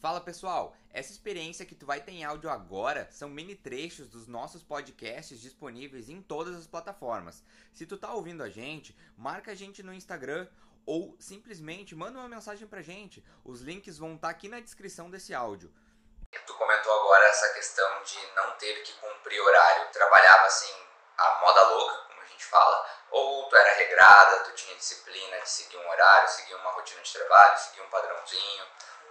Fala 0.00 0.20
pessoal, 0.20 0.76
essa 0.92 1.10
experiência 1.10 1.66
que 1.66 1.74
tu 1.74 1.84
vai 1.84 2.00
ter 2.00 2.12
em 2.12 2.24
áudio 2.24 2.48
agora 2.48 3.08
são 3.10 3.28
mini 3.28 3.56
trechos 3.56 4.08
dos 4.08 4.28
nossos 4.28 4.62
podcasts 4.62 5.40
disponíveis 5.40 6.08
em 6.08 6.22
todas 6.22 6.54
as 6.54 6.68
plataformas. 6.68 7.42
Se 7.74 7.84
tu 7.84 7.98
tá 7.98 8.12
ouvindo 8.12 8.44
a 8.44 8.48
gente, 8.48 8.96
marca 9.16 9.50
a 9.50 9.54
gente 9.56 9.82
no 9.82 9.92
Instagram 9.92 10.46
ou 10.86 11.16
simplesmente 11.18 11.96
manda 11.96 12.20
uma 12.20 12.28
mensagem 12.28 12.68
pra 12.68 12.80
gente. 12.80 13.24
Os 13.44 13.60
links 13.60 13.98
vão 13.98 14.14
estar 14.14 14.28
tá 14.28 14.30
aqui 14.30 14.48
na 14.48 14.60
descrição 14.60 15.10
desse 15.10 15.34
áudio. 15.34 15.74
Tu 16.46 16.54
comentou 16.54 16.92
agora 17.00 17.24
essa 17.26 17.52
questão 17.54 18.02
de 18.04 18.18
não 18.36 18.52
ter 18.52 18.80
que 18.84 18.92
cumprir 19.00 19.40
horário. 19.40 19.90
Trabalhava 19.90 20.46
assim 20.46 20.74
a 21.16 21.40
moda 21.40 21.62
louca, 21.70 21.96
como 22.06 22.20
a 22.20 22.26
gente 22.26 22.44
fala, 22.44 22.86
ou 23.10 23.48
tu 23.48 23.56
era 23.56 23.74
regrada, 23.74 24.44
tu 24.44 24.52
tinha 24.52 24.76
disciplina 24.76 25.40
de 25.40 25.50
seguir 25.50 25.76
um 25.76 25.88
horário, 25.90 26.28
seguir 26.28 26.54
uma 26.54 26.70
rotina 26.70 27.02
de 27.02 27.12
trabalho, 27.12 27.58
seguir 27.58 27.80
um 27.80 27.90
padrãozinho. 27.90 28.64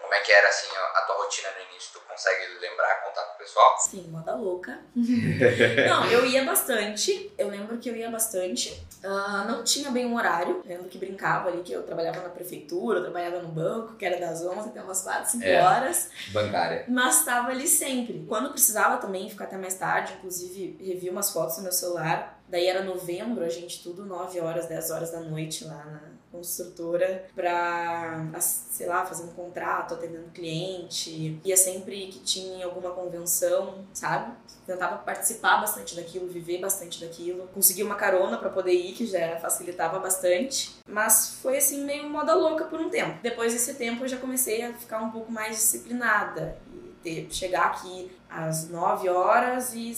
Como 0.07 0.15
é 0.15 0.21
que 0.21 0.31
era 0.31 0.47
assim 0.47 0.67
a 0.95 1.01
tua 1.01 1.17
rotina 1.17 1.49
no 1.49 1.69
início? 1.69 1.89
Tu 1.91 1.99
consegue 2.07 2.59
lembrar, 2.61 3.03
contar 3.03 3.23
pro 3.23 3.39
pessoal? 3.39 3.75
Sim, 3.77 4.07
moda 4.09 4.33
louca. 4.35 4.79
não, 4.95 6.09
eu 6.09 6.25
ia 6.25 6.45
bastante. 6.45 7.29
Eu 7.37 7.49
lembro 7.49 7.77
que 7.77 7.89
eu 7.89 7.95
ia 7.95 8.09
bastante. 8.09 8.81
Uh, 9.03 9.45
não 9.45 9.65
tinha 9.65 9.91
bem 9.91 10.05
um 10.05 10.15
horário. 10.15 10.61
Eu 10.63 10.69
lembro 10.69 10.87
que 10.87 10.97
brincava 10.97 11.49
ali 11.49 11.61
que 11.61 11.73
eu 11.73 11.83
trabalhava 11.83 12.21
na 12.21 12.29
prefeitura, 12.29 12.99
eu 12.99 13.03
trabalhava 13.03 13.41
no 13.41 13.49
banco, 13.49 13.95
que 13.95 14.05
era 14.05 14.17
das 14.17 14.41
11 14.41 14.69
até 14.69 14.81
umas 14.81 15.01
4, 15.01 15.29
5 15.29 15.43
é, 15.43 15.61
horas. 15.61 16.09
Bancária. 16.29 16.85
Mas 16.87 17.19
estava 17.19 17.49
ali 17.49 17.67
sempre. 17.67 18.25
Quando 18.29 18.51
precisava 18.51 18.95
também 19.01 19.29
ficar 19.29 19.43
até 19.43 19.57
mais 19.57 19.73
tarde, 19.73 20.13
inclusive 20.13 20.81
revi 20.81 21.09
umas 21.09 21.31
fotos 21.31 21.57
no 21.57 21.63
meu 21.63 21.73
celular. 21.73 22.36
Daí 22.47 22.67
era 22.67 22.83
novembro, 22.83 23.43
a 23.43 23.49
gente 23.49 23.83
tudo 23.83 24.05
9 24.05 24.39
horas, 24.39 24.67
10 24.67 24.91
horas 24.91 25.11
da 25.11 25.19
noite 25.19 25.65
lá 25.65 25.85
na, 25.85 26.17
construtora 26.31 27.25
para, 27.35 28.29
sei 28.39 28.87
lá, 28.87 29.05
fazer 29.05 29.23
um 29.23 29.33
contrato, 29.33 29.93
atendendo 29.93 30.29
cliente. 30.31 31.39
Ia 31.43 31.57
sempre 31.57 32.07
que 32.07 32.19
tinha 32.19 32.65
alguma 32.65 32.91
convenção, 32.91 33.85
sabe? 33.93 34.33
Tentava 34.65 34.97
participar 34.97 35.61
bastante 35.61 35.95
daquilo, 35.95 36.27
viver 36.27 36.59
bastante 36.59 37.01
daquilo. 37.01 37.47
Consegui 37.53 37.83
uma 37.83 37.95
carona 37.95 38.37
para 38.37 38.49
poder 38.49 38.73
ir, 38.73 38.93
que 38.93 39.05
já 39.05 39.37
facilitava 39.37 39.99
bastante. 39.99 40.75
Mas 40.87 41.39
foi 41.41 41.57
assim, 41.57 41.83
meio 41.83 42.09
moda 42.09 42.35
louca 42.35 42.65
por 42.65 42.79
um 42.79 42.89
tempo. 42.89 43.19
Depois 43.21 43.53
desse 43.53 43.73
tempo 43.75 44.03
eu 44.03 44.07
já 44.07 44.17
comecei 44.17 44.63
a 44.63 44.73
ficar 44.73 45.01
um 45.01 45.11
pouco 45.11 45.31
mais 45.31 45.55
disciplinada. 45.55 46.57
E 46.73 46.93
ter, 47.01 47.27
chegar 47.31 47.67
aqui 47.67 48.11
às 48.29 48.69
9 48.69 49.09
horas 49.09 49.73
e 49.73 49.95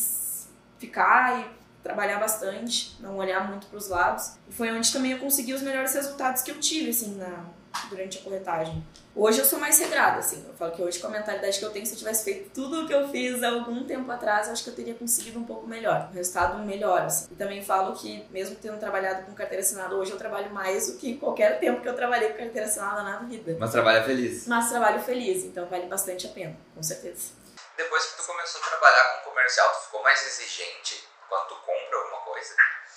ficar 0.78 1.40
e 1.40 1.59
trabalhar 1.84 2.20
bastante, 2.20 2.98
não 3.00 3.18
olhar 3.18 3.48
muito 3.48 3.68
para 3.68 3.78
os 3.78 3.88
lados. 3.88 4.34
E 4.48 4.54
foi 4.54 4.72
onde 4.72 4.92
também 4.92 5.12
eu 5.12 5.20
consegui 5.20 5.54
os 5.54 5.62
melhores 5.62 5.94
resultados 5.94 6.42
que 6.42 6.52
eu 6.52 6.60
tive, 6.60 6.90
assim, 6.90 7.16
na, 7.16 7.46
durante 7.90 8.18
a 8.20 8.22
corretagem. 8.22 8.86
Hoje 9.16 9.40
eu 9.40 9.46
sou 9.46 9.60
mais 9.60 9.78
regrada, 9.80 10.20
assim. 10.20 10.46
Eu 10.48 10.54
falo 10.54 10.72
que 10.72 10.82
hoje, 10.82 11.00
com 11.00 11.08
a 11.08 11.10
mentalidade 11.10 11.60
que 11.60 11.66
eu 11.66 11.72
tenho, 11.72 11.86
se 11.86 11.94
eu 11.94 11.98
tivesse 11.98 12.24
feito 12.24 12.52
tudo 12.52 12.84
o 12.84 12.88
que 12.88 12.94
eu 12.94 13.10
fiz 13.10 13.44
há 13.44 13.50
algum 13.50 13.84
tempo 13.86 14.10
atrás, 14.12 14.48
eu 14.48 14.54
acho 14.54 14.64
que 14.64 14.70
eu 14.70 14.76
teria 14.76 14.94
conseguido 14.94 15.40
um 15.40 15.44
pouco 15.44 15.68
melhor. 15.68 16.10
Um 16.12 16.16
resultado 16.16 16.58
melhor, 16.60 17.02
assim. 17.02 17.28
E 17.32 17.36
também 17.36 17.62
falo 17.62 17.94
que, 17.96 18.26
mesmo 18.30 18.56
tendo 18.56 18.80
trabalhado 18.80 19.26
com 19.26 19.34
carteira 19.34 19.62
assinada, 19.62 19.96
hoje 19.96 20.12
eu 20.12 20.18
trabalho 20.18 20.52
mais 20.54 20.92
do 20.92 20.98
que 20.98 21.18
qualquer 21.18 21.60
tempo 21.60 21.82
que 21.82 21.90
eu 21.90 21.96
trabalhei 21.96 22.30
com 22.30 22.38
carteira 22.38 22.68
assinada 22.68 23.04
na 23.04 23.18
vida. 23.20 23.58
Mas 23.60 23.72
trabalha 23.72 24.04
feliz. 24.04 24.48
Mas 24.48 24.70
trabalho 24.70 25.02
feliz, 25.02 25.44
então 25.44 25.66
vale 25.68 25.88
bastante 25.88 26.28
a 26.28 26.30
pena, 26.30 26.56
com 26.76 26.84
certeza. 26.84 27.34
Depois 27.76 28.06
que 28.06 28.18
tu 28.18 28.28
começou 28.28 28.62
a 28.62 28.66
trabalhar 28.66 29.04
com 29.24 29.30
comercial, 29.30 29.68
tu 29.74 29.86
ficou 29.86 30.04
mais 30.04 30.22
exigente 30.26 31.10
quando 31.30 31.48
tu 31.48 31.56
compra 31.56 32.00
alguma 32.00 32.22
coisa? 32.22 32.50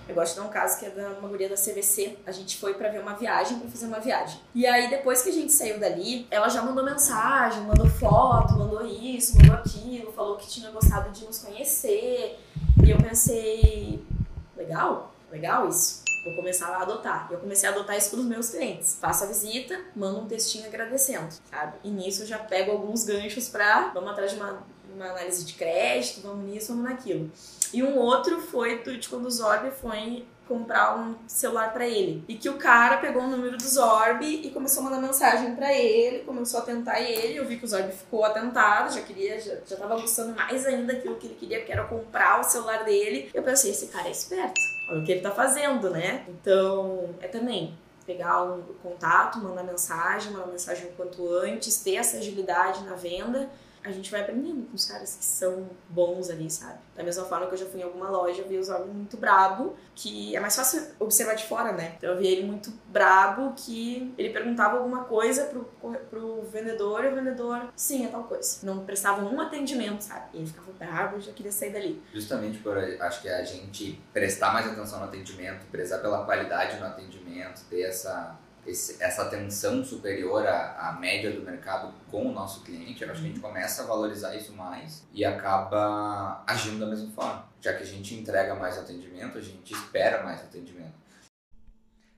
Eu 0.09 0.15
gosto 0.15 0.35
de 0.35 0.41
dar 0.41 0.47
um 0.47 0.51
caso 0.51 0.79
que 0.79 0.87
é 0.87 0.91
da 0.91 1.11
uma 1.11 1.29
guria 1.29 1.49
da 1.49 1.55
CVC. 1.55 2.19
A 2.27 2.33
gente 2.33 2.59
foi 2.59 2.75
para 2.75 2.89
ver 2.89 3.01
uma 3.01 3.15
viagem, 3.15 3.59
para 3.59 3.71
fazer 3.71 3.87
uma 3.87 4.01
viagem. 4.01 4.41
E 4.55 4.67
aí, 4.67 4.89
depois 4.89 5.23
que 5.23 5.29
a 5.29 5.33
gente 5.33 5.53
saiu 5.53 5.79
dali, 5.79 6.27
ela 6.31 6.49
já 6.49 6.63
mandou 6.63 6.85
mensagem, 6.85 7.63
mandou 7.63 7.89
foto, 7.89 8.55
mandou 8.55 8.85
isso, 8.85 9.37
mandou 9.39 9.55
aquilo, 9.57 10.13
falou 10.13 10.37
que 10.37 10.49
tinha 10.49 10.71
gostado 10.71 11.11
de 11.11 11.25
nos 11.25 11.39
conhecer. 11.39 12.41
E 12.85 12.91
eu 12.91 12.99
pensei, 12.99 14.05
legal, 14.57 15.15
legal 15.31 15.69
isso. 15.69 16.03
Vou 16.25 16.37
começar 16.37 16.69
a 16.69 16.83
adotar. 16.83 17.29
Eu 17.31 17.39
comecei 17.39 17.69
a 17.69 17.73
adotar 17.73 17.97
isso 17.97 18.11
para 18.11 18.21
os 18.21 18.25
meus 18.25 18.51
clientes. 18.51 18.97
Faço 19.01 19.25
a 19.25 19.27
visita, 19.27 19.79
mando 19.95 20.21
um 20.21 20.29
textinho 20.29 20.67
agradecendo, 20.67 21.29
sabe? 21.51 21.79
E 21.83 21.91
nisso 21.91 22.23
eu 22.23 22.27
já 22.27 22.39
pego 22.39 22.71
alguns 22.71 23.05
ganchos 23.05 23.49
para 23.49 23.89
vamos 23.89 24.11
atrás 24.11 24.31
de 24.31 24.37
uma, 24.37 24.63
uma 25.03 25.13
análise 25.13 25.45
de 25.45 25.55
crédito, 25.55 26.21
vamos 26.23 26.45
nisso, 26.45 26.69
vamos 26.69 26.91
naquilo. 26.91 27.31
E 27.73 27.83
um 27.83 27.99
outro 27.99 28.41
foi 28.41 28.83
de 28.83 29.09
quando 29.09 29.27
o 29.27 29.31
Zorb 29.31 29.71
foi 29.71 30.25
comprar 30.47 30.99
um 30.99 31.15
celular 31.27 31.73
para 31.73 31.87
ele. 31.87 32.23
E 32.29 32.35
que 32.35 32.49
o 32.49 32.59
cara 32.59 32.99
pegou 32.99 33.23
o 33.23 33.27
número 33.27 33.57
do 33.57 33.63
Zorb 33.63 34.23
e 34.25 34.51
começou 34.51 34.83
a 34.83 34.85
mandar 34.85 35.01
mensagem 35.01 35.55
para 35.55 35.73
ele, 35.73 36.21
começou 36.21 36.61
a 36.61 36.63
tentar 36.63 37.01
ele. 37.01 37.37
Eu 37.37 37.47
vi 37.47 37.57
que 37.57 37.65
o 37.65 37.69
Zorb 37.69 37.91
ficou 37.91 38.25
atentado, 38.25 38.93
já 38.93 39.01
queria, 39.01 39.41
já, 39.41 39.57
já 39.67 39.77
tava 39.77 39.99
gostando 39.99 40.35
mais 40.35 40.67
ainda 40.67 40.93
daquilo 40.93 41.17
que 41.17 41.27
ele 41.27 41.37
queria, 41.37 41.65
que 41.65 41.73
era 41.73 41.85
comprar 41.85 42.41
o 42.41 42.45
celular 42.45 42.85
dele. 42.85 43.31
Eu 43.33 43.43
pensei, 43.43 43.71
esse 43.71 43.87
cara 43.87 44.09
é 44.09 44.11
esperto, 44.11 44.61
olha 44.91 45.01
o 45.01 45.05
que 45.05 45.13
ele 45.13 45.21
tá 45.23 45.31
fazendo, 45.31 45.89
né? 45.89 46.27
Então, 46.29 47.09
é 47.21 47.29
também 47.29 47.75
pegar 48.05 48.43
um 48.43 48.63
contato, 48.83 49.39
mandar 49.39 49.63
mensagem, 49.63 50.33
mandar 50.33 50.49
mensagem 50.49 50.87
o 50.89 50.93
quanto 50.93 51.27
antes, 51.35 51.79
ter 51.79 51.95
essa 51.95 52.19
agilidade 52.19 52.83
na 52.85 52.95
venda 52.95 53.49
a 53.85 53.91
gente 53.91 54.11
vai 54.11 54.21
aprendendo 54.21 54.67
com 54.67 54.75
os 54.75 54.85
caras 54.85 55.17
que 55.17 55.25
são 55.25 55.69
bons 55.89 56.31
ali, 56.31 56.51
sabe? 56.51 56.79
Da 56.95 57.03
mesma 57.03 57.25
forma 57.25 57.47
que 57.47 57.55
eu 57.55 57.59
já 57.59 57.67
fui 57.67 57.81
em 57.81 57.83
alguma 57.83 58.09
loja, 58.09 58.43
eu 58.43 58.49
vi 58.49 58.59
os 58.59 58.69
homens 58.69 58.93
muito 58.93 59.17
brabo, 59.17 59.77
que 59.95 60.35
é 60.37 60.41
mais 60.41 60.55
fácil 60.55 60.83
observar 61.01 61.35
de 61.35 61.45
fora, 61.45 61.73
né? 61.73 61.95
Então 61.97 62.11
eu 62.11 62.19
vi 62.19 62.27
ele 62.27 62.47
muito 62.47 62.73
brabo, 62.87 63.53
que 63.57 64.15
ele 64.17 64.31
perguntava 64.31 64.79
alguma 64.79 65.05
coisa 65.05 65.47
pro, 65.47 65.65
pro 66.11 66.43
vendedor, 66.43 67.05
e 67.05 67.09
o 67.09 67.15
vendedor, 67.15 67.73
sim, 67.75 68.07
é 68.07 68.09
tal 68.09 68.25
coisa. 68.25 68.65
Não 68.65 68.85
prestava 68.85 69.25
um 69.25 69.41
atendimento, 69.41 70.03
sabe? 70.03 70.27
E 70.35 70.39
ele 70.39 70.47
ficava 70.47 70.73
brabo 70.73 71.21
já 71.21 71.33
queria 71.33 71.53
sair 71.53 71.73
dali. 71.73 72.03
Justamente 72.13 72.59
por, 72.59 72.77
acho 72.77 73.23
que 73.23 73.29
a 73.29 73.45
gente 73.45 74.01
prestar 74.13 74.53
mais 74.53 74.67
atenção 74.67 75.01
no 75.01 75.07
atendimento, 75.07 75.67
prezar 75.67 76.01
pela 76.01 76.25
qualidade 76.25 76.79
no 76.79 76.87
atendimento, 76.87 77.63
ter 77.69 77.83
essa 77.83 78.39
esse, 78.67 79.03
essa 79.03 79.23
atenção 79.23 79.85
superior 79.85 80.47
à, 80.47 80.89
à, 80.89 80.93
média 80.93 81.33
do 81.33 81.43
mercado 81.43 81.93
com 82.11 82.29
o 82.29 82.33
nosso 82.33 82.63
cliente, 82.63 83.03
eu 83.03 83.11
acho 83.11 83.21
que 83.21 83.27
a 83.27 83.31
gente 83.31 83.41
uhum. 83.41 83.49
começa 83.49 83.83
a 83.83 83.87
valorizar 83.87 84.37
isso 84.37 84.53
mais 84.53 85.05
e 85.13 85.25
acaba 85.25 86.45
agindo 86.47 86.79
da 86.79 86.87
mesma 86.87 87.11
forma. 87.13 87.49
Já 87.61 87.75
que 87.75 87.83
a 87.83 87.87
gente 87.87 88.15
entrega 88.15 88.55
mais 88.55 88.79
atendimento, 88.79 89.39
a 89.39 89.41
gente 89.41 89.73
espera 89.73 90.23
mais 90.23 90.41
atendimento. 90.41 90.95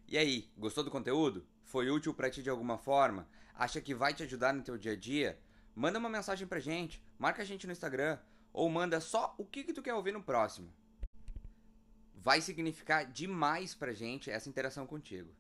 E 0.07 0.19
aí, 0.19 0.49
gostou 0.57 0.85
do 0.85 0.91
conteúdo? 0.91 1.47
Foi 1.65 1.91
útil 1.91 2.13
para 2.13 2.31
ti 2.31 2.43
de 2.43 2.51
alguma 2.51 2.77
forma? 2.77 3.27
Acha 3.55 3.81
que 3.81 3.95
vai 3.95 4.13
te 4.13 4.23
ajudar 4.23 4.53
no 4.53 4.63
teu 4.63 4.77
dia 4.77 4.93
a 4.93 4.97
dia? 4.97 5.39
Manda 5.75 5.99
uma 5.99 6.09
mensagem 6.09 6.47
pra 6.47 6.61
gente, 6.61 7.03
marca 7.19 7.43
a 7.43 7.45
gente 7.45 7.67
no 7.67 7.73
Instagram 7.73 8.19
ou 8.53 8.69
manda 8.69 9.01
só 9.01 9.35
o 9.37 9.45
que, 9.45 9.65
que 9.65 9.73
tu 9.73 9.83
quer 9.83 9.95
ouvir 9.95 10.13
no 10.13 10.23
próximo. 10.23 10.73
Vai 12.15 12.41
significar 12.41 13.05
demais 13.05 13.75
pra 13.75 13.93
gente 13.93 14.31
essa 14.31 14.49
interação 14.49 14.87
contigo. 14.87 15.35